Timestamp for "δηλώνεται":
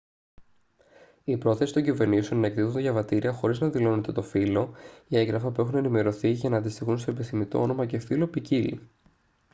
3.69-4.11